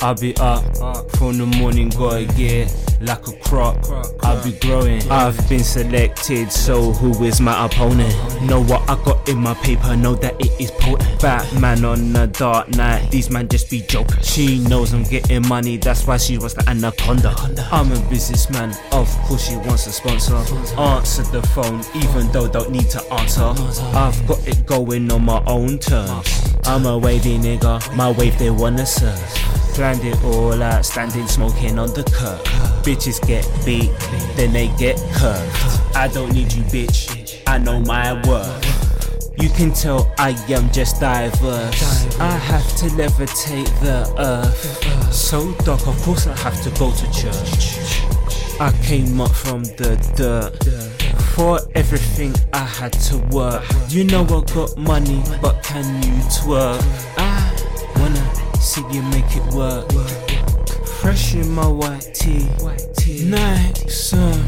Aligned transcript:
I'll 0.00 0.14
be 0.14 0.34
up 0.36 0.62
from 1.16 1.38
the 1.38 1.46
morning, 1.58 1.88
gotta 1.88 2.24
like 3.00 3.26
a 3.26 3.32
crop. 3.38 3.76
I'll 4.22 4.42
be 4.44 4.52
growing. 4.52 5.02
I've 5.10 5.48
been 5.48 5.64
selected, 5.64 6.52
so 6.52 6.92
who 6.92 7.24
is 7.24 7.40
my 7.40 7.66
opponent? 7.66 8.14
Know 8.42 8.62
what 8.62 8.88
I 8.88 8.94
got 9.04 9.28
in 9.28 9.38
my 9.38 9.54
paper, 9.54 9.96
know 9.96 10.14
that 10.16 10.40
it 10.40 10.52
is 10.60 10.70
potent. 10.70 11.20
Batman 11.20 11.84
on 11.84 12.14
a 12.14 12.28
dark 12.28 12.68
knight, 12.76 13.10
these 13.10 13.28
man 13.28 13.48
just 13.48 13.70
be 13.70 13.80
joking. 13.80 14.22
She 14.22 14.60
knows 14.68 14.92
I'm 14.92 15.02
getting 15.02 15.46
money, 15.48 15.78
that's 15.78 16.06
why 16.06 16.16
she 16.16 16.38
was 16.38 16.54
the 16.54 16.68
anaconda. 16.68 17.34
I'm 17.72 17.90
a 17.90 18.00
businessman, 18.08 18.76
of 18.92 19.08
course 19.22 19.48
she 19.48 19.56
wants 19.56 19.88
a 19.88 19.92
sponsor. 19.92 20.36
Answer 20.78 21.24
the 21.24 21.42
phone, 21.48 21.82
even 21.96 22.30
though 22.30 22.46
don't 22.46 22.70
need 22.70 22.88
to 22.90 23.02
answer. 23.14 23.52
I've 23.96 24.26
got 24.28 24.46
it 24.46 24.64
going 24.64 25.10
on 25.10 25.24
my 25.24 25.42
own 25.46 25.78
terms. 25.78 26.54
I'm 26.64 26.86
a 26.86 26.96
wavy 26.96 27.38
nigga, 27.38 27.96
my 27.96 28.12
wave 28.12 28.38
they 28.38 28.50
wanna 28.50 28.86
serve. 28.86 29.67
Planned 29.78 30.04
it 30.04 30.24
all 30.24 30.60
out, 30.60 30.84
standing 30.84 31.28
smoking 31.28 31.78
on 31.78 31.92
the 31.94 32.02
curb. 32.02 32.44
Bitches 32.82 33.24
get 33.28 33.46
beat, 33.64 33.92
then 34.34 34.52
they 34.52 34.66
get 34.76 34.96
curved. 35.12 35.56
I 35.94 36.08
don't 36.08 36.32
need 36.32 36.52
you, 36.52 36.64
bitch. 36.64 37.40
I 37.46 37.58
know 37.58 37.78
my 37.82 38.14
worth. 38.26 39.40
You 39.40 39.48
can 39.50 39.72
tell 39.72 40.12
I 40.18 40.30
am 40.48 40.68
just 40.72 41.00
diverse. 41.00 42.18
I 42.18 42.32
have 42.32 42.66
to 42.78 42.86
levitate 42.86 43.70
the 43.78 44.12
earth. 44.18 45.14
So 45.14 45.52
dark, 45.62 45.86
of 45.86 45.96
course 46.02 46.26
I 46.26 46.36
have 46.38 46.60
to 46.64 46.70
go 46.70 46.90
to 46.90 47.12
church. 47.12 48.02
I 48.60 48.72
came 48.82 49.20
up 49.20 49.30
from 49.30 49.62
the 49.62 49.94
dirt. 50.16 50.58
For 51.36 51.60
everything 51.76 52.34
I 52.52 52.64
had 52.64 52.92
to 52.94 53.18
work. 53.30 53.62
You 53.88 54.02
know 54.02 54.24
I 54.24 54.42
got 54.52 54.76
money, 54.76 55.22
but 55.40 55.62
can 55.62 55.84
you 56.02 56.18
twerk? 56.24 56.82
I 57.16 57.47
see 58.68 58.82
you 58.92 59.02
make 59.04 59.34
it 59.34 59.54
work. 59.54 59.90
Fresh 61.00 61.34
in 61.34 61.50
my 61.50 61.66
white 61.66 62.12
tee, 62.12 62.46
Nike 63.24 63.88
sun 63.88 64.38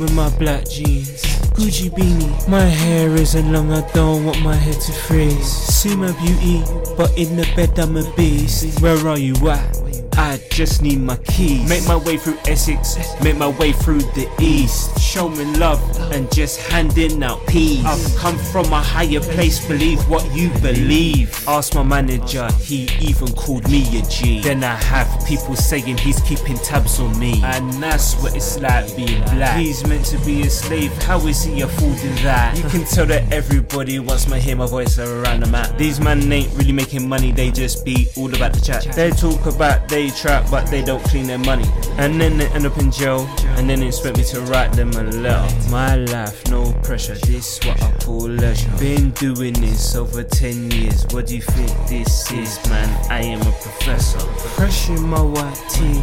with 0.00 0.12
my 0.14 0.28
black 0.36 0.68
jeans. 0.68 1.22
Gucci 1.54 1.88
beanie, 1.88 2.48
my 2.48 2.64
hair 2.64 3.08
isn't 3.10 3.52
long, 3.52 3.72
I 3.72 3.88
don't 3.92 4.24
want 4.24 4.42
my 4.42 4.56
hair 4.56 4.74
to 4.74 4.92
freeze. 4.92 5.46
See 5.46 5.94
my 5.94 6.10
beauty, 6.20 6.64
but 6.96 7.16
in 7.16 7.36
the 7.36 7.46
bed 7.54 7.78
I'm 7.78 7.96
a 7.96 8.02
beast. 8.16 8.80
Where 8.80 8.98
are 9.06 9.18
you 9.18 9.36
at? 9.48 9.85
I 10.16 10.40
just 10.50 10.80
need 10.82 11.00
my 11.00 11.16
keys. 11.16 11.68
Make 11.68 11.86
my 11.86 11.96
way 11.96 12.16
through 12.16 12.38
Essex, 12.46 12.96
make 13.22 13.36
my 13.36 13.48
way 13.48 13.72
through 13.72 14.00
the 14.00 14.28
east. 14.40 14.98
Show 14.98 15.28
me 15.28 15.44
love 15.56 15.80
and 16.12 16.32
just 16.32 16.60
handing 16.60 17.22
out 17.22 17.46
peace. 17.46 17.84
I've 17.84 18.16
come 18.16 18.38
from 18.38 18.66
a 18.72 18.80
higher 18.80 19.20
place, 19.20 19.66
believe 19.66 20.00
what 20.08 20.24
you 20.34 20.48
believe. 20.60 21.46
Ask 21.46 21.74
my 21.74 21.82
manager, 21.82 22.50
he 22.60 22.88
even 23.00 23.28
called 23.34 23.68
me 23.70 23.98
a 23.98 24.02
G. 24.06 24.40
Then 24.40 24.64
I 24.64 24.74
have 24.74 25.26
people 25.26 25.54
saying 25.54 25.98
he's 25.98 26.20
keeping 26.20 26.56
tabs 26.56 26.98
on 26.98 27.18
me. 27.18 27.42
And 27.44 27.72
that's 27.74 28.14
what 28.22 28.34
it's 28.34 28.58
like 28.58 28.94
being 28.96 29.22
black. 29.24 29.58
He's 29.58 29.86
meant 29.86 30.06
to 30.06 30.18
be 30.24 30.42
a 30.42 30.50
slave, 30.50 30.92
how 31.02 31.18
is 31.26 31.42
he 31.42 31.60
affording 31.60 32.14
that? 32.16 32.56
You 32.56 32.64
can 32.64 32.84
tell 32.84 33.06
that 33.06 33.30
everybody 33.32 33.98
wants 33.98 34.24
to 34.24 34.38
hear 34.38 34.56
my 34.56 34.66
voice 34.66 34.98
around 34.98 35.40
the 35.40 35.46
map. 35.46 35.76
These 35.76 36.00
man 36.00 36.32
ain't 36.32 36.52
really 36.54 36.72
making 36.72 37.06
money, 37.06 37.32
they 37.32 37.50
just 37.50 37.84
be 37.84 38.08
all 38.16 38.34
about 38.34 38.54
the 38.54 38.60
chat. 38.60 38.84
They 38.94 39.10
talk 39.10 39.44
about 39.46 39.88
they 39.88 40.05
trap, 40.10 40.50
but 40.50 40.66
they 40.70 40.82
don't 40.82 41.02
clean 41.04 41.26
their 41.26 41.38
money. 41.38 41.64
And 41.98 42.20
then 42.20 42.38
they 42.38 42.46
end 42.48 42.66
up 42.66 42.78
in 42.78 42.90
jail, 42.90 43.28
and 43.56 43.68
then 43.68 43.80
they 43.80 43.88
expect 43.88 44.18
me 44.18 44.24
to 44.24 44.40
write 44.42 44.72
them 44.72 44.90
a 44.90 45.02
letter. 45.02 45.70
My 45.70 45.96
life, 45.96 46.46
no 46.48 46.72
pressure, 46.82 47.14
this 47.26 47.58
what 47.64 47.82
I 47.82 47.92
call 47.98 48.28
leisure. 48.28 48.70
Been 48.78 49.10
doing 49.12 49.54
this 49.54 49.94
over 49.96 50.22
10 50.22 50.70
years, 50.70 51.06
what 51.10 51.26
do 51.26 51.36
you 51.36 51.42
think 51.42 51.70
this 51.88 52.30
is, 52.32 52.58
man? 52.68 52.88
I 53.10 53.22
am 53.22 53.40
a 53.40 53.52
professor. 53.52 54.20
Fresh 54.56 54.88
my 54.88 55.20
white 55.20 55.62
tee, 55.70 56.00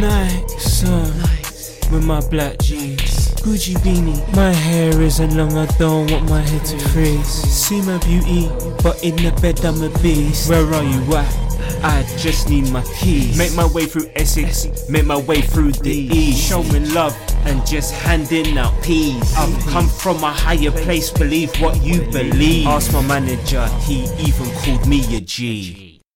Nike 0.00 0.58
sun, 0.58 1.12
with 1.92 2.04
my 2.04 2.20
black 2.28 2.58
jeans. 2.58 3.05
Gucci 3.46 3.74
beanie, 3.76 4.18
my 4.34 4.52
hair 4.52 5.00
isn't 5.00 5.36
long, 5.36 5.56
I 5.56 5.66
don't 5.78 6.10
want 6.10 6.28
my 6.28 6.40
hair 6.40 6.58
to 6.58 6.78
freeze. 6.88 7.28
See 7.28 7.80
my 7.82 7.96
beauty, 7.98 8.48
but 8.82 9.00
in 9.04 9.14
the 9.14 9.30
bed 9.40 9.64
I'm 9.64 9.80
a 9.84 9.88
beast. 10.00 10.50
Where 10.50 10.66
are 10.74 10.82
you 10.82 11.14
at? 11.14 11.32
I 11.84 12.02
just 12.18 12.50
need 12.50 12.68
my 12.72 12.82
keys. 12.98 13.38
Make 13.38 13.54
my 13.54 13.66
way 13.66 13.86
through 13.86 14.10
Essex, 14.16 14.88
make 14.88 15.06
my 15.06 15.16
way 15.16 15.42
through 15.42 15.72
the 15.72 15.94
east. 15.94 16.42
Show 16.48 16.64
me 16.64 16.80
love 16.80 17.16
and 17.46 17.64
just 17.64 17.94
handing 17.94 18.58
out 18.58 18.74
peas. 18.82 19.32
I've 19.36 19.66
come 19.68 19.88
from 19.88 20.24
a 20.24 20.32
higher 20.32 20.72
place, 20.72 21.12
believe 21.12 21.54
what 21.60 21.80
you 21.84 22.02
believe. 22.10 22.66
Ask 22.66 22.92
my 22.92 23.02
manager, 23.02 23.64
he 23.86 24.06
even 24.26 24.50
called 24.56 24.88
me 24.88 25.16
a 25.16 25.20
G. 25.20 25.95